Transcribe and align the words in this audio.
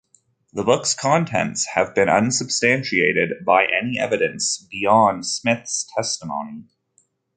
The 0.51 0.63
book's 0.63 0.95
contents 0.95 1.67
have 1.75 1.93
been 1.93 2.09
unsubstantiated 2.09 3.45
by 3.45 3.65
any 3.67 3.99
evidence 3.99 4.57
beyond 4.57 5.27
Smith's 5.27 5.87
testimony. 5.95 6.63